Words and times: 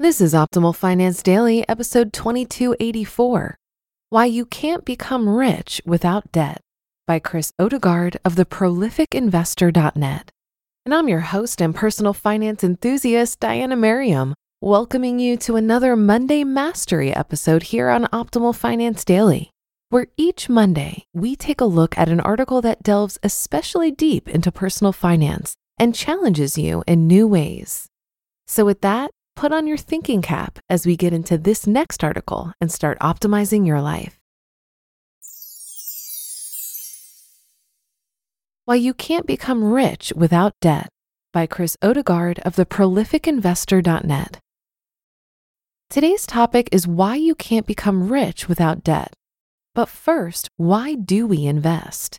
This 0.00 0.20
is 0.20 0.32
Optimal 0.32 0.76
Finance 0.76 1.24
Daily, 1.24 1.68
episode 1.68 2.12
2284 2.12 3.56
Why 4.10 4.26
You 4.26 4.46
Can't 4.46 4.84
Become 4.84 5.28
Rich 5.28 5.82
Without 5.84 6.30
Debt 6.30 6.60
by 7.08 7.18
Chris 7.18 7.52
Odegard 7.60 8.16
of 8.24 8.36
the 8.36 8.44
theprolificinvestor.net. 8.44 10.30
And 10.86 10.94
I'm 10.94 11.08
your 11.08 11.18
host 11.18 11.60
and 11.60 11.74
personal 11.74 12.12
finance 12.12 12.62
enthusiast, 12.62 13.40
Diana 13.40 13.74
Merriam, 13.74 14.34
welcoming 14.60 15.18
you 15.18 15.36
to 15.38 15.56
another 15.56 15.96
Monday 15.96 16.44
Mastery 16.44 17.12
episode 17.12 17.64
here 17.64 17.88
on 17.88 18.04
Optimal 18.12 18.54
Finance 18.54 19.04
Daily, 19.04 19.50
where 19.88 20.06
each 20.16 20.48
Monday 20.48 21.06
we 21.12 21.34
take 21.34 21.60
a 21.60 21.64
look 21.64 21.98
at 21.98 22.08
an 22.08 22.20
article 22.20 22.62
that 22.62 22.84
delves 22.84 23.18
especially 23.24 23.90
deep 23.90 24.28
into 24.28 24.52
personal 24.52 24.92
finance 24.92 25.56
and 25.76 25.92
challenges 25.92 26.56
you 26.56 26.84
in 26.86 27.08
new 27.08 27.26
ways. 27.26 27.88
So, 28.46 28.64
with 28.64 28.80
that, 28.82 29.10
put 29.38 29.52
on 29.52 29.68
your 29.68 29.76
thinking 29.76 30.20
cap 30.20 30.58
as 30.68 30.84
we 30.84 30.96
get 30.96 31.12
into 31.12 31.38
this 31.38 31.64
next 31.64 32.02
article 32.02 32.52
and 32.60 32.72
start 32.72 32.98
optimizing 32.98 33.64
your 33.64 33.80
life. 33.80 34.18
Why 38.64 38.74
You 38.74 38.92
Can't 38.94 39.28
Become 39.28 39.72
Rich 39.72 40.12
Without 40.16 40.54
Debt 40.60 40.88
by 41.32 41.46
Chris 41.46 41.76
Odegard 41.80 42.40
of 42.40 42.56
theprolificinvestor.net. 42.56 44.40
Today's 45.88 46.26
topic 46.26 46.68
is 46.72 46.88
why 46.88 47.14
you 47.14 47.36
can't 47.36 47.64
become 47.64 48.12
rich 48.12 48.48
without 48.48 48.82
debt. 48.82 49.14
But 49.72 49.88
first, 49.88 50.48
why 50.56 50.96
do 50.96 51.28
we 51.28 51.46
invest? 51.46 52.18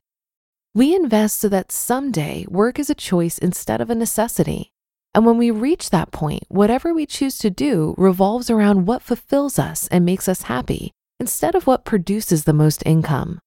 We 0.73 0.95
invest 0.95 1.41
so 1.41 1.49
that 1.49 1.73
someday 1.73 2.45
work 2.47 2.79
is 2.79 2.89
a 2.89 2.95
choice 2.95 3.37
instead 3.37 3.81
of 3.81 3.89
a 3.89 3.95
necessity. 3.95 4.71
And 5.13 5.25
when 5.25 5.37
we 5.37 5.51
reach 5.51 5.89
that 5.89 6.11
point, 6.11 6.43
whatever 6.49 6.93
we 6.93 7.05
choose 7.05 7.37
to 7.39 7.49
do 7.49 7.95
revolves 7.97 8.49
around 8.49 8.85
what 8.85 9.01
fulfills 9.01 9.57
us 9.57 9.87
and 9.87 10.05
makes 10.05 10.29
us 10.29 10.43
happy 10.43 10.91
instead 11.19 11.55
of 11.55 11.67
what 11.67 11.85
produces 11.85 12.43
the 12.43 12.53
most 12.53 12.83
income. 12.85 13.39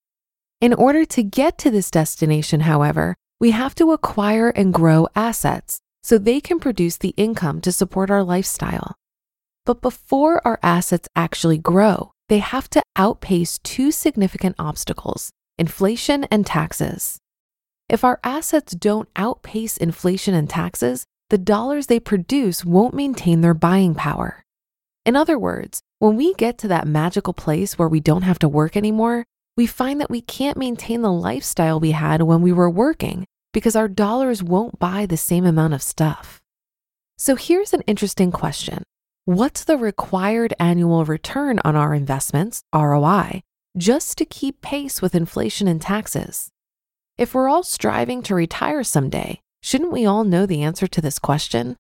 In 0.60 0.74
order 0.74 1.04
to 1.06 1.22
get 1.22 1.58
to 1.58 1.70
this 1.70 1.91
destination, 1.91 2.60
however, 2.60 3.14
we 3.41 3.50
have 3.50 3.74
to 3.77 3.92
acquire 3.92 4.50
and 4.50 4.74
grow 4.74 5.08
assets 5.16 5.80
so 6.02 6.19
they 6.19 6.41
can 6.41 6.60
produce 6.60 6.96
the 6.98 7.14
income 7.16 7.60
to 7.60 7.72
support 7.72 8.10
our 8.10 8.22
lifestyle. 8.22 8.94
But 9.64 9.80
before 9.80 10.44
our 10.47 10.58
assets 10.62 11.08
actually 11.14 11.58
grow, 11.58 12.12
they 12.28 12.38
have 12.38 12.69
to 12.70 12.82
outpace 12.97 13.58
two 13.58 13.91
significant 13.91 14.56
obstacles 14.58 15.30
inflation 15.58 16.24
and 16.24 16.47
taxes. 16.47 17.19
If 17.88 18.04
our 18.04 18.19
assets 18.24 18.74
don't 18.74 19.08
outpace 19.16 19.76
inflation 19.76 20.34
and 20.34 20.48
taxes, 20.48 21.04
the 21.33 21.38
dollars 21.38 21.86
they 21.86 21.98
produce 21.98 22.62
won't 22.62 22.92
maintain 22.92 23.41
their 23.41 23.55
buying 23.55 23.94
power. 23.94 24.44
In 25.06 25.16
other 25.16 25.38
words, 25.38 25.80
when 25.98 26.14
we 26.14 26.34
get 26.34 26.58
to 26.58 26.69
that 26.69 26.86
magical 26.86 27.33
place 27.33 27.78
where 27.78 27.88
we 27.88 28.00
don't 28.00 28.20
have 28.20 28.38
to 28.41 28.50
work 28.50 28.77
anymore, 28.77 29.25
we 29.56 29.66
find 29.66 29.98
that 29.98 30.10
we 30.10 30.20
can't 30.20 30.58
maintain 30.58 31.00
the 31.00 31.10
lifestyle 31.10 31.80
we 31.80 31.92
had 31.92 32.20
when 32.20 32.42
we 32.42 32.53
were 32.53 32.69
working 32.69 33.25
because 33.55 33.75
our 33.75 33.88
dollars 33.88 34.42
won't 34.42 34.78
buy 34.78 35.06
the 35.06 35.16
same 35.16 35.47
amount 35.47 35.72
of 35.72 35.83
stuff. 35.83 36.42
So 37.16 37.34
here's 37.34 37.72
an 37.72 37.80
interesting 37.86 38.30
question 38.30 38.83
What's 39.25 39.64
the 39.64 39.78
required 39.78 40.53
annual 40.60 41.06
return 41.06 41.60
on 41.64 41.77
our 41.77 41.94
investments, 41.94 42.62
ROI, 42.75 43.41
just 43.78 44.19
to 44.19 44.27
keep 44.27 44.60
pace 44.60 45.00
with 45.00 45.14
inflation 45.14 45.66
and 45.66 45.80
taxes? 45.80 46.50
If 47.16 47.33
we're 47.33 47.48
all 47.48 47.62
striving 47.62 48.22
to 48.25 48.34
retire 48.34 48.84
someday, 48.84 49.41
Shouldn't 49.64 49.92
we 49.92 50.05
all 50.05 50.24
know 50.24 50.44
the 50.44 50.62
answer 50.62 50.88
to 50.88 51.00
this 51.00 51.20
question? 51.20 51.77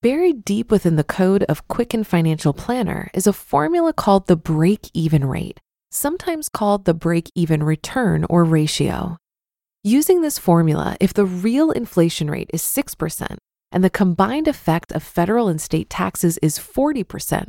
Buried 0.00 0.42
deep 0.42 0.70
within 0.70 0.96
the 0.96 1.04
code 1.04 1.42
of 1.44 1.68
Quicken 1.68 2.02
Financial 2.02 2.54
Planner 2.54 3.10
is 3.12 3.26
a 3.26 3.32
formula 3.32 3.92
called 3.92 4.26
the 4.26 4.36
break 4.36 4.88
even 4.94 5.26
rate, 5.26 5.60
sometimes 5.90 6.48
called 6.48 6.86
the 6.86 6.94
break 6.94 7.30
even 7.34 7.62
return 7.62 8.24
or 8.30 8.42
ratio. 8.42 9.18
Using 9.82 10.22
this 10.22 10.38
formula, 10.38 10.96
if 10.98 11.12
the 11.12 11.26
real 11.26 11.70
inflation 11.70 12.30
rate 12.30 12.50
is 12.54 12.62
6% 12.62 13.36
and 13.70 13.84
the 13.84 13.90
combined 13.90 14.48
effect 14.48 14.90
of 14.92 15.02
federal 15.02 15.48
and 15.48 15.60
state 15.60 15.90
taxes 15.90 16.38
is 16.38 16.58
40%, 16.58 17.48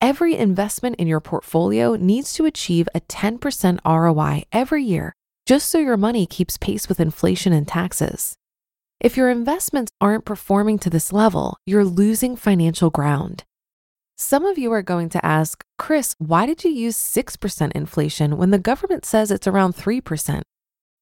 every 0.00 0.34
investment 0.34 0.96
in 0.96 1.06
your 1.06 1.20
portfolio 1.20 1.94
needs 1.96 2.32
to 2.34 2.46
achieve 2.46 2.88
a 2.94 3.02
10% 3.02 3.80
ROI 3.84 4.44
every 4.50 4.82
year 4.82 5.12
just 5.46 5.68
so 5.68 5.78
your 5.78 5.98
money 5.98 6.24
keeps 6.24 6.56
pace 6.56 6.88
with 6.88 7.00
inflation 7.00 7.52
and 7.52 7.68
taxes. 7.68 8.34
If 9.04 9.18
your 9.18 9.28
investments 9.28 9.92
aren't 10.00 10.24
performing 10.24 10.78
to 10.78 10.88
this 10.88 11.12
level, 11.12 11.58
you're 11.66 11.84
losing 11.84 12.36
financial 12.36 12.88
ground. 12.88 13.44
Some 14.16 14.46
of 14.46 14.56
you 14.56 14.72
are 14.72 14.80
going 14.80 15.10
to 15.10 15.22
ask, 15.22 15.62
Chris, 15.76 16.14
why 16.16 16.46
did 16.46 16.64
you 16.64 16.70
use 16.70 16.96
6% 16.96 17.72
inflation 17.72 18.38
when 18.38 18.48
the 18.48 18.58
government 18.58 19.04
says 19.04 19.30
it's 19.30 19.46
around 19.46 19.76
3%? 19.76 20.40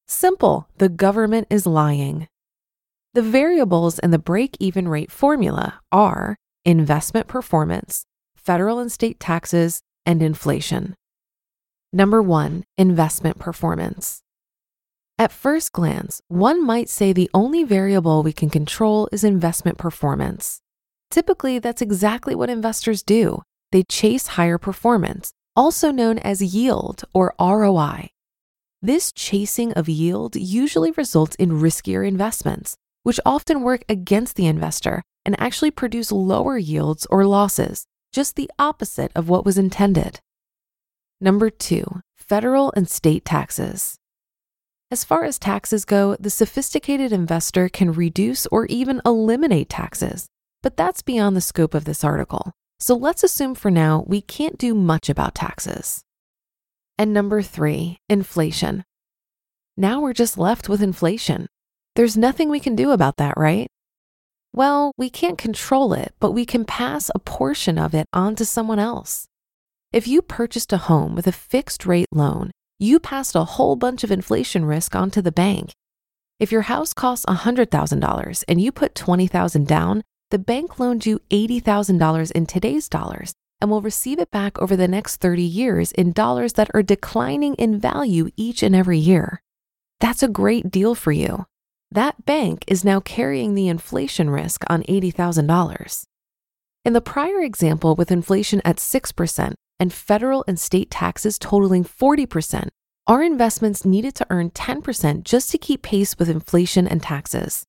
Simple, 0.08 0.66
the 0.78 0.88
government 0.88 1.46
is 1.48 1.64
lying. 1.64 2.26
The 3.14 3.22
variables 3.22 4.00
in 4.00 4.10
the 4.10 4.18
break 4.18 4.56
even 4.58 4.88
rate 4.88 5.12
formula 5.12 5.80
are 5.92 6.34
investment 6.64 7.28
performance, 7.28 8.04
federal 8.34 8.80
and 8.80 8.90
state 8.90 9.20
taxes, 9.20 9.80
and 10.04 10.24
inflation. 10.24 10.96
Number 11.92 12.20
one, 12.20 12.64
investment 12.76 13.38
performance. 13.38 14.22
At 15.22 15.30
first 15.30 15.70
glance, 15.70 16.20
one 16.26 16.66
might 16.66 16.88
say 16.88 17.12
the 17.12 17.30
only 17.32 17.62
variable 17.62 18.24
we 18.24 18.32
can 18.32 18.50
control 18.50 19.08
is 19.12 19.22
investment 19.22 19.78
performance. 19.78 20.60
Typically, 21.12 21.60
that's 21.60 21.80
exactly 21.80 22.34
what 22.34 22.50
investors 22.50 23.04
do. 23.04 23.42
They 23.70 23.84
chase 23.84 24.34
higher 24.34 24.58
performance, 24.58 25.32
also 25.54 25.92
known 25.92 26.18
as 26.18 26.56
yield 26.56 27.04
or 27.14 27.36
ROI. 27.38 28.10
This 28.82 29.12
chasing 29.12 29.72
of 29.74 29.88
yield 29.88 30.34
usually 30.34 30.90
results 30.90 31.36
in 31.36 31.60
riskier 31.60 32.04
investments, 32.04 32.76
which 33.04 33.20
often 33.24 33.62
work 33.62 33.84
against 33.88 34.34
the 34.34 34.48
investor 34.48 35.04
and 35.24 35.40
actually 35.40 35.70
produce 35.70 36.10
lower 36.10 36.58
yields 36.58 37.06
or 37.10 37.26
losses, 37.26 37.86
just 38.12 38.34
the 38.34 38.50
opposite 38.58 39.12
of 39.14 39.28
what 39.28 39.44
was 39.44 39.56
intended. 39.56 40.18
Number 41.20 41.48
two, 41.48 42.00
federal 42.16 42.72
and 42.74 42.90
state 42.90 43.24
taxes. 43.24 44.00
As 44.92 45.04
far 45.04 45.24
as 45.24 45.38
taxes 45.38 45.86
go, 45.86 46.16
the 46.20 46.28
sophisticated 46.28 47.14
investor 47.14 47.70
can 47.70 47.92
reduce 47.92 48.46
or 48.48 48.66
even 48.66 49.00
eliminate 49.06 49.70
taxes, 49.70 50.26
but 50.62 50.76
that's 50.76 51.00
beyond 51.00 51.34
the 51.34 51.40
scope 51.40 51.72
of 51.72 51.86
this 51.86 52.04
article. 52.04 52.52
So 52.78 52.94
let's 52.94 53.24
assume 53.24 53.54
for 53.54 53.70
now 53.70 54.04
we 54.06 54.20
can't 54.20 54.58
do 54.58 54.74
much 54.74 55.08
about 55.08 55.34
taxes. 55.34 56.02
And 56.98 57.14
number 57.14 57.40
three, 57.40 57.96
inflation. 58.10 58.84
Now 59.78 60.02
we're 60.02 60.12
just 60.12 60.36
left 60.36 60.68
with 60.68 60.82
inflation. 60.82 61.46
There's 61.96 62.18
nothing 62.18 62.50
we 62.50 62.60
can 62.60 62.76
do 62.76 62.90
about 62.90 63.16
that, 63.16 63.32
right? 63.38 63.68
Well, 64.52 64.92
we 64.98 65.08
can't 65.08 65.38
control 65.38 65.94
it, 65.94 66.12
but 66.20 66.32
we 66.32 66.44
can 66.44 66.66
pass 66.66 67.10
a 67.14 67.18
portion 67.18 67.78
of 67.78 67.94
it 67.94 68.08
on 68.12 68.36
to 68.36 68.44
someone 68.44 68.78
else. 68.78 69.26
If 69.90 70.06
you 70.06 70.20
purchased 70.20 70.70
a 70.70 70.76
home 70.76 71.14
with 71.14 71.26
a 71.26 71.32
fixed 71.32 71.86
rate 71.86 72.08
loan 72.12 72.50
you 72.82 72.98
passed 72.98 73.36
a 73.36 73.44
whole 73.44 73.76
bunch 73.76 74.02
of 74.02 74.10
inflation 74.10 74.64
risk 74.64 74.96
onto 74.96 75.22
the 75.22 75.30
bank. 75.30 75.72
If 76.40 76.50
your 76.50 76.62
house 76.62 76.92
costs 76.92 77.24
$100,000 77.26 78.44
and 78.48 78.60
you 78.60 78.72
put 78.72 78.96
20,000 78.96 79.68
down, 79.68 80.02
the 80.32 80.38
bank 80.38 80.80
loaned 80.80 81.06
you 81.06 81.20
$80,000 81.30 82.32
in 82.32 82.46
today's 82.46 82.88
dollars 82.88 83.34
and 83.60 83.70
will 83.70 83.82
receive 83.82 84.18
it 84.18 84.32
back 84.32 84.58
over 84.58 84.74
the 84.74 84.88
next 84.88 85.18
30 85.18 85.42
years 85.42 85.92
in 85.92 86.10
dollars 86.10 86.54
that 86.54 86.70
are 86.74 86.82
declining 86.82 87.54
in 87.54 87.78
value 87.78 88.30
each 88.36 88.64
and 88.64 88.74
every 88.74 88.98
year. 88.98 89.40
That's 90.00 90.24
a 90.24 90.28
great 90.28 90.68
deal 90.68 90.96
for 90.96 91.12
you. 91.12 91.46
That 91.92 92.24
bank 92.24 92.64
is 92.66 92.84
now 92.84 92.98
carrying 92.98 93.54
the 93.54 93.68
inflation 93.68 94.28
risk 94.30 94.64
on 94.68 94.82
$80,000. 94.84 96.02
In 96.84 96.94
the 96.94 97.00
prior 97.00 97.40
example 97.42 97.94
with 97.94 98.10
inflation 98.10 98.60
at 98.64 98.78
6%, 98.78 99.54
and 99.82 99.92
federal 99.92 100.44
and 100.46 100.60
state 100.60 100.92
taxes 100.92 101.40
totaling 101.40 101.82
40%, 101.82 102.68
our 103.08 103.20
investments 103.20 103.84
needed 103.84 104.14
to 104.14 104.26
earn 104.30 104.50
10% 104.50 105.24
just 105.24 105.50
to 105.50 105.58
keep 105.58 105.82
pace 105.82 106.16
with 106.16 106.28
inflation 106.28 106.86
and 106.86 107.02
taxes. 107.02 107.64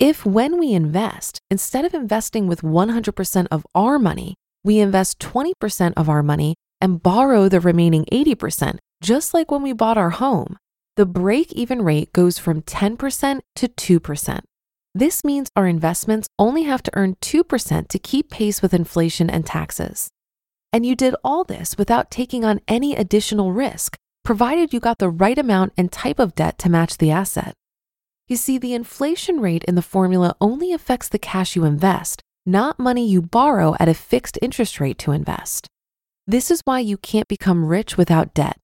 If, 0.00 0.26
when 0.26 0.58
we 0.58 0.72
invest, 0.72 1.38
instead 1.48 1.84
of 1.84 1.94
investing 1.94 2.48
with 2.48 2.62
100% 2.62 3.46
of 3.52 3.64
our 3.76 3.96
money, 4.00 4.34
we 4.64 4.80
invest 4.80 5.20
20% 5.20 5.92
of 5.96 6.08
our 6.08 6.24
money 6.24 6.56
and 6.80 7.00
borrow 7.00 7.48
the 7.48 7.60
remaining 7.60 8.06
80%, 8.12 8.78
just 9.00 9.32
like 9.32 9.48
when 9.52 9.62
we 9.62 9.72
bought 9.72 9.96
our 9.96 10.10
home, 10.10 10.56
the 10.96 11.06
break 11.06 11.52
even 11.52 11.82
rate 11.82 12.12
goes 12.12 12.38
from 12.38 12.62
10% 12.62 13.40
to 13.54 13.68
2%. 13.68 14.40
This 14.96 15.22
means 15.22 15.48
our 15.54 15.68
investments 15.68 16.26
only 16.40 16.64
have 16.64 16.82
to 16.82 16.90
earn 16.94 17.14
2% 17.20 17.86
to 17.86 17.98
keep 18.00 18.30
pace 18.30 18.62
with 18.62 18.74
inflation 18.74 19.30
and 19.30 19.46
taxes. 19.46 20.10
And 20.76 20.84
you 20.84 20.94
did 20.94 21.14
all 21.24 21.42
this 21.42 21.78
without 21.78 22.10
taking 22.10 22.44
on 22.44 22.60
any 22.68 22.94
additional 22.94 23.50
risk, 23.50 23.96
provided 24.26 24.74
you 24.74 24.78
got 24.78 24.98
the 24.98 25.08
right 25.08 25.38
amount 25.38 25.72
and 25.78 25.90
type 25.90 26.18
of 26.18 26.34
debt 26.34 26.58
to 26.58 26.68
match 26.68 26.98
the 26.98 27.10
asset. 27.10 27.54
You 28.28 28.36
see, 28.36 28.58
the 28.58 28.74
inflation 28.74 29.40
rate 29.40 29.64
in 29.64 29.74
the 29.74 29.80
formula 29.80 30.36
only 30.38 30.74
affects 30.74 31.08
the 31.08 31.18
cash 31.18 31.56
you 31.56 31.64
invest, 31.64 32.20
not 32.44 32.78
money 32.78 33.08
you 33.08 33.22
borrow 33.22 33.74
at 33.80 33.88
a 33.88 33.94
fixed 33.94 34.38
interest 34.42 34.78
rate 34.78 34.98
to 34.98 35.12
invest. 35.12 35.66
This 36.26 36.50
is 36.50 36.60
why 36.66 36.80
you 36.80 36.98
can't 36.98 37.26
become 37.26 37.64
rich 37.64 37.96
without 37.96 38.34
debt. 38.34 38.58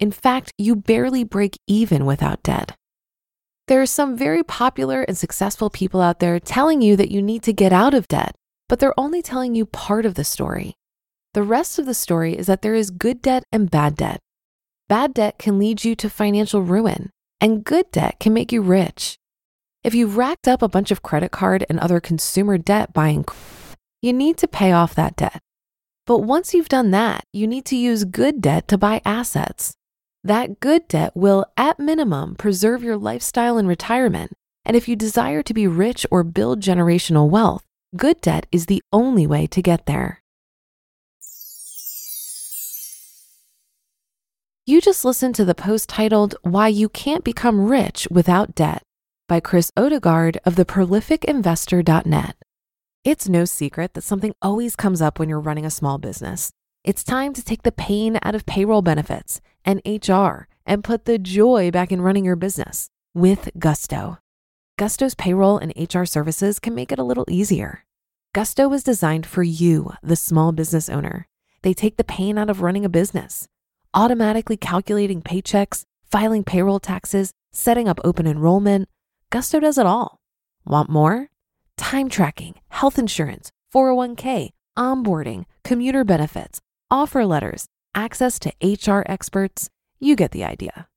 In 0.00 0.10
fact, 0.10 0.54
you 0.56 0.74
barely 0.74 1.22
break 1.22 1.58
even 1.66 2.06
without 2.06 2.42
debt. 2.42 2.74
There 3.66 3.82
are 3.82 3.84
some 3.84 4.16
very 4.16 4.42
popular 4.42 5.02
and 5.02 5.18
successful 5.18 5.68
people 5.68 6.00
out 6.00 6.18
there 6.18 6.40
telling 6.40 6.80
you 6.80 6.96
that 6.96 7.10
you 7.10 7.20
need 7.20 7.42
to 7.42 7.52
get 7.52 7.74
out 7.74 7.92
of 7.92 8.08
debt, 8.08 8.34
but 8.70 8.78
they're 8.78 8.98
only 8.98 9.20
telling 9.20 9.54
you 9.54 9.66
part 9.66 10.06
of 10.06 10.14
the 10.14 10.24
story. 10.24 10.77
The 11.34 11.42
rest 11.42 11.78
of 11.78 11.86
the 11.86 11.94
story 11.94 12.36
is 12.36 12.46
that 12.46 12.62
there 12.62 12.74
is 12.74 12.90
good 12.90 13.20
debt 13.20 13.44
and 13.52 13.70
bad 13.70 13.96
debt. 13.96 14.20
Bad 14.88 15.12
debt 15.12 15.38
can 15.38 15.58
lead 15.58 15.84
you 15.84 15.94
to 15.96 16.08
financial 16.08 16.62
ruin, 16.62 17.10
and 17.40 17.64
good 17.64 17.90
debt 17.90 18.18
can 18.18 18.32
make 18.32 18.50
you 18.50 18.62
rich. 18.62 19.18
If 19.84 19.94
you've 19.94 20.16
racked 20.16 20.48
up 20.48 20.62
a 20.62 20.68
bunch 20.68 20.90
of 20.90 21.02
credit 21.02 21.30
card 21.30 21.64
and 21.68 21.78
other 21.78 22.00
consumer 22.00 22.56
debt 22.58 22.92
buying, 22.92 23.26
you 24.00 24.12
need 24.12 24.38
to 24.38 24.48
pay 24.48 24.72
off 24.72 24.94
that 24.94 25.16
debt. 25.16 25.40
But 26.06 26.20
once 26.20 26.54
you've 26.54 26.70
done 26.70 26.90
that, 26.92 27.24
you 27.34 27.46
need 27.46 27.66
to 27.66 27.76
use 27.76 28.04
good 28.04 28.40
debt 28.40 28.66
to 28.68 28.78
buy 28.78 29.02
assets. 29.04 29.74
That 30.24 30.60
good 30.60 30.88
debt 30.88 31.14
will, 31.14 31.44
at 31.56 31.78
minimum, 31.78 32.34
preserve 32.36 32.82
your 32.82 32.96
lifestyle 32.96 33.58
in 33.58 33.66
retirement. 33.66 34.32
And 34.64 34.76
if 34.76 34.88
you 34.88 34.96
desire 34.96 35.42
to 35.42 35.54
be 35.54 35.66
rich 35.66 36.06
or 36.10 36.24
build 36.24 36.60
generational 36.60 37.28
wealth, 37.28 37.64
good 37.96 38.20
debt 38.20 38.46
is 38.50 38.66
the 38.66 38.82
only 38.92 39.26
way 39.26 39.46
to 39.48 39.62
get 39.62 39.86
there. 39.86 40.22
You 44.68 44.82
just 44.82 45.02
listened 45.02 45.34
to 45.36 45.46
the 45.46 45.54
post 45.54 45.88
titled 45.88 46.34
Why 46.42 46.68
You 46.68 46.90
Can't 46.90 47.24
Become 47.24 47.70
Rich 47.70 48.06
Without 48.10 48.54
Debt 48.54 48.82
by 49.26 49.40
Chris 49.40 49.72
Odegard 49.78 50.36
of 50.44 50.56
theprolificinvestor.net. 50.56 52.36
It's 53.02 53.30
no 53.30 53.46
secret 53.46 53.94
that 53.94 54.04
something 54.04 54.34
always 54.42 54.76
comes 54.76 55.00
up 55.00 55.18
when 55.18 55.30
you're 55.30 55.40
running 55.40 55.64
a 55.64 55.70
small 55.70 55.96
business. 55.96 56.50
It's 56.84 57.02
time 57.02 57.32
to 57.32 57.42
take 57.42 57.62
the 57.62 57.72
pain 57.72 58.18
out 58.22 58.34
of 58.34 58.44
payroll 58.44 58.82
benefits 58.82 59.40
and 59.64 59.80
HR 59.86 60.48
and 60.66 60.84
put 60.84 61.06
the 61.06 61.18
joy 61.18 61.70
back 61.70 61.90
in 61.90 62.02
running 62.02 62.26
your 62.26 62.36
business 62.36 62.90
with 63.14 63.48
Gusto. 63.58 64.18
Gusto's 64.76 65.14
payroll 65.14 65.56
and 65.56 65.72
HR 65.78 66.04
services 66.04 66.58
can 66.58 66.74
make 66.74 66.92
it 66.92 66.98
a 66.98 67.04
little 67.04 67.24
easier. 67.26 67.86
Gusto 68.34 68.68
was 68.68 68.84
designed 68.84 69.24
for 69.24 69.42
you, 69.42 69.94
the 70.02 70.14
small 70.14 70.52
business 70.52 70.90
owner. 70.90 71.26
They 71.62 71.72
take 71.72 71.96
the 71.96 72.04
pain 72.04 72.36
out 72.36 72.50
of 72.50 72.60
running 72.60 72.84
a 72.84 72.90
business 72.90 73.48
automatically 73.94 74.56
calculating 74.56 75.22
paychecks, 75.22 75.84
filing 76.10 76.44
payroll 76.44 76.80
taxes, 76.80 77.32
setting 77.52 77.88
up 77.88 78.00
open 78.04 78.26
enrollment. 78.26 78.88
Gusto 79.30 79.60
does 79.60 79.78
it 79.78 79.86
all. 79.86 80.18
Want 80.64 80.88
more? 80.88 81.28
Time 81.76 82.08
tracking, 82.08 82.54
health 82.68 82.98
insurance, 82.98 83.50
401k, 83.74 84.50
onboarding, 84.76 85.44
commuter 85.64 86.04
benefits, 86.04 86.60
offer 86.90 87.24
letters, 87.24 87.66
access 87.94 88.38
to 88.38 88.52
HR 88.62 89.02
experts. 89.06 89.68
You 90.00 90.16
get 90.16 90.32
the 90.32 90.44
idea. 90.44 90.88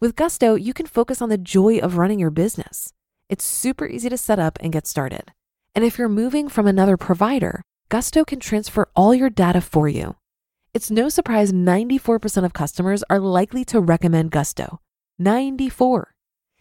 With 0.00 0.16
Gusto, 0.16 0.54
you 0.54 0.72
can 0.72 0.86
focus 0.86 1.22
on 1.22 1.28
the 1.28 1.38
joy 1.38 1.78
of 1.78 1.96
running 1.96 2.18
your 2.18 2.30
business. 2.30 2.92
It's 3.28 3.44
super 3.44 3.86
easy 3.86 4.08
to 4.08 4.16
set 4.16 4.38
up 4.38 4.58
and 4.60 4.72
get 4.72 4.86
started. 4.86 5.32
And 5.74 5.84
if 5.84 5.98
you're 5.98 6.08
moving 6.08 6.48
from 6.48 6.66
another 6.66 6.96
provider, 6.96 7.62
Gusto 7.88 8.24
can 8.24 8.40
transfer 8.40 8.88
all 8.94 9.14
your 9.14 9.30
data 9.30 9.60
for 9.60 9.88
you 9.88 10.16
it's 10.78 10.92
no 10.92 11.08
surprise 11.08 11.50
94% 11.50 12.44
of 12.44 12.52
customers 12.52 13.02
are 13.10 13.18
likely 13.18 13.64
to 13.64 13.80
recommend 13.80 14.30
Gusto. 14.30 14.78
94. 15.18 16.14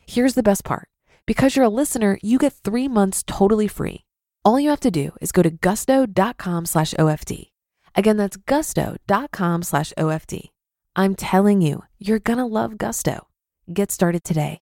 Here's 0.08 0.34
the 0.34 0.42
best 0.42 0.64
part. 0.64 0.90
Because 1.28 1.56
you're 1.56 1.66
a 1.66 1.80
listener, 1.82 2.18
you 2.24 2.40
get 2.40 2.54
three 2.54 2.88
months 2.88 3.24
totally 3.28 3.68
free. 3.68 4.06
All 4.44 4.60
you 4.60 4.72
have 4.72 4.80
to 4.80 4.90
do 4.90 5.12
is 5.22 5.32
go 5.32 5.44
to 5.44 5.52
gusto.com 5.52 6.66
slash 6.66 6.96
OFD. 6.96 7.52
Again, 7.94 8.18
that's 8.18 8.38
gusto.com 8.38 9.62
slash 9.62 9.94
OFD. 9.96 10.50
I'm 10.96 11.14
telling 11.14 11.62
you, 11.62 11.84
you're 12.00 12.18
going 12.18 12.40
to 12.40 12.46
love 12.46 12.80
Gusto. 12.80 13.28
Get 13.72 13.92
started 13.92 14.24
today. 14.24 14.62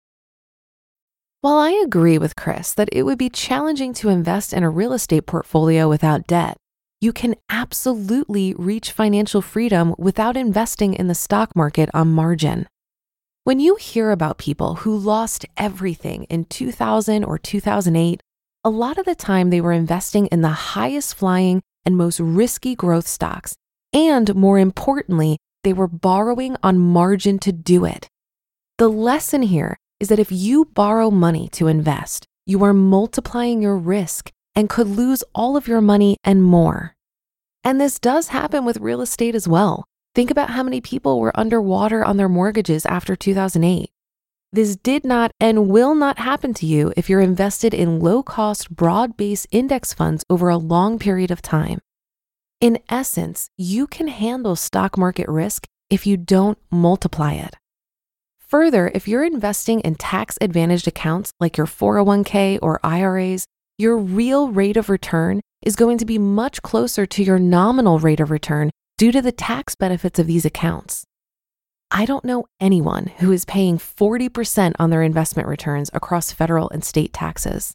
While 1.40 1.56
I 1.56 1.70
agree 1.84 2.18
with 2.18 2.36
Chris 2.36 2.72
that 2.74 2.90
it 2.92 3.02
would 3.02 3.18
be 3.18 3.30
challenging 3.30 3.94
to 3.94 4.10
invest 4.10 4.52
in 4.52 4.62
a 4.62 4.70
real 4.70 4.92
estate 4.92 5.26
portfolio 5.26 5.88
without 5.88 6.28
debt, 6.28 6.56
you 7.00 7.12
can 7.12 7.34
absolutely 7.48 8.54
reach 8.54 8.92
financial 8.92 9.40
freedom 9.40 9.94
without 9.98 10.36
investing 10.36 10.92
in 10.92 11.08
the 11.08 11.14
stock 11.14 11.56
market 11.56 11.88
on 11.94 12.08
margin. 12.08 12.66
When 13.44 13.58
you 13.58 13.76
hear 13.76 14.10
about 14.10 14.36
people 14.36 14.76
who 14.76 14.96
lost 14.96 15.46
everything 15.56 16.24
in 16.24 16.44
2000 16.44 17.24
or 17.24 17.38
2008, 17.38 18.20
a 18.62 18.70
lot 18.70 18.98
of 18.98 19.06
the 19.06 19.14
time 19.14 19.48
they 19.48 19.62
were 19.62 19.72
investing 19.72 20.26
in 20.26 20.42
the 20.42 20.48
highest 20.48 21.14
flying 21.14 21.62
and 21.86 21.96
most 21.96 22.20
risky 22.20 22.74
growth 22.74 23.08
stocks. 23.08 23.54
And 23.94 24.34
more 24.34 24.58
importantly, 24.58 25.38
they 25.64 25.72
were 25.72 25.88
borrowing 25.88 26.56
on 26.62 26.78
margin 26.78 27.38
to 27.40 27.52
do 27.52 27.86
it. 27.86 28.08
The 28.76 28.88
lesson 28.88 29.42
here 29.42 29.78
is 29.98 30.08
that 30.08 30.18
if 30.18 30.30
you 30.30 30.66
borrow 30.66 31.10
money 31.10 31.48
to 31.52 31.66
invest, 31.66 32.26
you 32.44 32.62
are 32.62 32.74
multiplying 32.74 33.62
your 33.62 33.76
risk 33.76 34.30
and 34.54 34.68
could 34.68 34.88
lose 34.88 35.24
all 35.34 35.56
of 35.56 35.68
your 35.68 35.80
money 35.80 36.16
and 36.24 36.42
more. 36.42 36.94
And 37.62 37.80
this 37.80 37.98
does 37.98 38.28
happen 38.28 38.64
with 38.64 38.78
real 38.78 39.00
estate 39.00 39.34
as 39.34 39.46
well. 39.46 39.84
Think 40.14 40.30
about 40.30 40.50
how 40.50 40.62
many 40.62 40.80
people 40.80 41.20
were 41.20 41.38
underwater 41.38 42.04
on 42.04 42.16
their 42.16 42.28
mortgages 42.28 42.84
after 42.86 43.14
2008. 43.14 43.90
This 44.52 44.74
did 44.74 45.04
not 45.04 45.30
and 45.38 45.68
will 45.68 45.94
not 45.94 46.18
happen 46.18 46.54
to 46.54 46.66
you 46.66 46.92
if 46.96 47.08
you're 47.08 47.20
invested 47.20 47.72
in 47.72 48.00
low 48.00 48.22
cost, 48.22 48.74
broad 48.74 49.16
based 49.16 49.46
index 49.52 49.94
funds 49.94 50.24
over 50.28 50.48
a 50.48 50.56
long 50.56 50.98
period 50.98 51.30
of 51.30 51.40
time. 51.40 51.78
In 52.60 52.80
essence, 52.88 53.48
you 53.56 53.86
can 53.86 54.08
handle 54.08 54.56
stock 54.56 54.98
market 54.98 55.28
risk 55.28 55.68
if 55.88 56.06
you 56.06 56.16
don't 56.16 56.58
multiply 56.70 57.34
it. 57.34 57.56
Further, 58.48 58.90
if 58.92 59.06
you're 59.06 59.24
investing 59.24 59.78
in 59.80 59.94
tax 59.94 60.36
advantaged 60.40 60.88
accounts 60.88 61.32
like 61.38 61.56
your 61.56 61.68
401k 61.68 62.58
or 62.60 62.80
IRAs, 62.82 63.46
your 63.80 63.96
real 63.96 64.48
rate 64.48 64.76
of 64.76 64.90
return 64.90 65.40
is 65.62 65.74
going 65.74 65.96
to 65.96 66.04
be 66.04 66.18
much 66.18 66.60
closer 66.60 67.06
to 67.06 67.24
your 67.24 67.38
nominal 67.38 67.98
rate 67.98 68.20
of 68.20 68.30
return 68.30 68.70
due 68.98 69.10
to 69.10 69.22
the 69.22 69.32
tax 69.32 69.74
benefits 69.74 70.18
of 70.18 70.26
these 70.26 70.44
accounts. 70.44 71.04
I 71.90 72.04
don't 72.04 72.24
know 72.24 72.44
anyone 72.60 73.06
who 73.18 73.32
is 73.32 73.46
paying 73.46 73.78
40% 73.78 74.74
on 74.78 74.90
their 74.90 75.02
investment 75.02 75.48
returns 75.48 75.90
across 75.94 76.30
federal 76.30 76.68
and 76.68 76.84
state 76.84 77.14
taxes. 77.14 77.72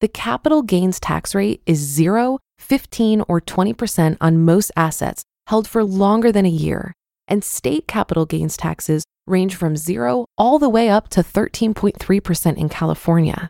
The 0.00 0.08
capital 0.08 0.62
gains 0.62 1.00
tax 1.00 1.34
rate 1.34 1.60
is 1.66 1.78
0, 1.78 2.38
15, 2.58 3.24
or 3.28 3.40
20% 3.40 4.16
on 4.20 4.44
most 4.44 4.70
assets 4.76 5.22
held 5.48 5.66
for 5.66 5.82
longer 5.82 6.30
than 6.30 6.46
a 6.46 6.50
year, 6.50 6.94
and 7.26 7.42
state 7.42 7.88
capital 7.88 8.26
gains 8.26 8.56
taxes 8.56 9.04
range 9.26 9.56
from 9.56 9.76
0 9.76 10.24
all 10.38 10.58
the 10.60 10.68
way 10.68 10.88
up 10.88 11.08
to 11.08 11.20
13.3% 11.20 12.56
in 12.56 12.68
California. 12.68 13.48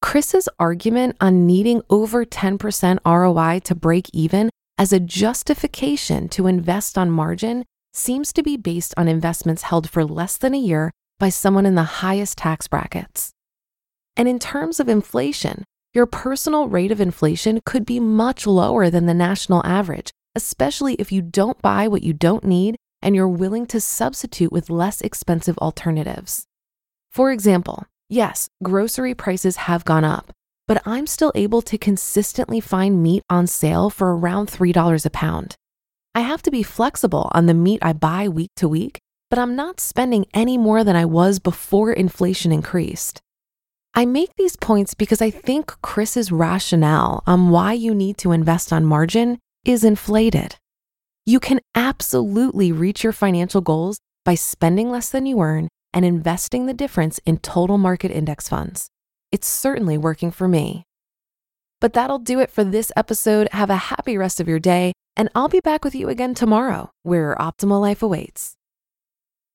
Chris's 0.00 0.48
argument 0.58 1.16
on 1.20 1.46
needing 1.46 1.82
over 1.90 2.24
10% 2.24 2.98
ROI 3.04 3.60
to 3.60 3.74
break 3.74 4.08
even 4.12 4.50
as 4.78 4.92
a 4.92 5.00
justification 5.00 6.28
to 6.28 6.46
invest 6.46 6.96
on 6.96 7.10
margin 7.10 7.64
seems 7.92 8.32
to 8.32 8.42
be 8.42 8.56
based 8.56 8.94
on 8.96 9.08
investments 9.08 9.62
held 9.62 9.90
for 9.90 10.04
less 10.04 10.36
than 10.36 10.54
a 10.54 10.58
year 10.58 10.92
by 11.18 11.28
someone 11.28 11.66
in 11.66 11.74
the 11.74 11.82
highest 11.82 12.38
tax 12.38 12.68
brackets. 12.68 13.32
And 14.16 14.28
in 14.28 14.38
terms 14.38 14.78
of 14.78 14.88
inflation, 14.88 15.64
your 15.92 16.06
personal 16.06 16.68
rate 16.68 16.92
of 16.92 17.00
inflation 17.00 17.60
could 17.64 17.84
be 17.84 17.98
much 17.98 18.46
lower 18.46 18.90
than 18.90 19.06
the 19.06 19.14
national 19.14 19.66
average, 19.66 20.12
especially 20.34 20.94
if 20.94 21.10
you 21.10 21.22
don't 21.22 21.60
buy 21.60 21.88
what 21.88 22.04
you 22.04 22.12
don't 22.12 22.44
need 22.44 22.76
and 23.02 23.16
you're 23.16 23.28
willing 23.28 23.66
to 23.66 23.80
substitute 23.80 24.52
with 24.52 24.70
less 24.70 25.00
expensive 25.00 25.58
alternatives. 25.58 26.44
For 27.10 27.32
example, 27.32 27.84
Yes, 28.10 28.48
grocery 28.62 29.14
prices 29.14 29.56
have 29.56 29.84
gone 29.84 30.04
up, 30.04 30.32
but 30.66 30.80
I'm 30.86 31.06
still 31.06 31.30
able 31.34 31.60
to 31.60 31.76
consistently 31.76 32.58
find 32.58 33.02
meat 33.02 33.22
on 33.28 33.46
sale 33.46 33.90
for 33.90 34.16
around 34.16 34.48
$3 34.48 35.04
a 35.04 35.10
pound. 35.10 35.56
I 36.14 36.20
have 36.20 36.40
to 36.44 36.50
be 36.50 36.62
flexible 36.62 37.30
on 37.32 37.44
the 37.44 37.52
meat 37.52 37.80
I 37.82 37.92
buy 37.92 38.26
week 38.26 38.50
to 38.56 38.66
week, 38.66 38.98
but 39.28 39.38
I'm 39.38 39.54
not 39.54 39.78
spending 39.78 40.24
any 40.32 40.56
more 40.56 40.84
than 40.84 40.96
I 40.96 41.04
was 41.04 41.38
before 41.38 41.92
inflation 41.92 42.50
increased. 42.50 43.20
I 43.94 44.06
make 44.06 44.34
these 44.36 44.56
points 44.56 44.94
because 44.94 45.20
I 45.20 45.28
think 45.28 45.66
Chris's 45.82 46.32
rationale 46.32 47.22
on 47.26 47.50
why 47.50 47.74
you 47.74 47.94
need 47.94 48.16
to 48.18 48.32
invest 48.32 48.72
on 48.72 48.86
margin 48.86 49.38
is 49.66 49.84
inflated. 49.84 50.56
You 51.26 51.40
can 51.40 51.60
absolutely 51.74 52.72
reach 52.72 53.04
your 53.04 53.12
financial 53.12 53.60
goals 53.60 53.98
by 54.24 54.34
spending 54.34 54.90
less 54.90 55.10
than 55.10 55.26
you 55.26 55.42
earn 55.42 55.68
and 55.92 56.04
investing 56.04 56.66
the 56.66 56.74
difference 56.74 57.18
in 57.24 57.38
total 57.38 57.78
market 57.78 58.10
index 58.10 58.48
funds. 58.48 58.88
It's 59.32 59.46
certainly 59.46 59.96
working 59.96 60.30
for 60.30 60.48
me. 60.48 60.84
But 61.80 61.92
that'll 61.92 62.18
do 62.18 62.40
it 62.40 62.50
for 62.50 62.64
this 62.64 62.90
episode. 62.96 63.48
Have 63.52 63.70
a 63.70 63.76
happy 63.76 64.16
rest 64.18 64.40
of 64.40 64.48
your 64.48 64.58
day, 64.58 64.92
and 65.16 65.28
I'll 65.34 65.48
be 65.48 65.60
back 65.60 65.84
with 65.84 65.94
you 65.94 66.08
again 66.08 66.34
tomorrow, 66.34 66.90
where 67.02 67.20
your 67.20 67.36
optimal 67.36 67.80
life 67.80 68.02
awaits. 68.02 68.57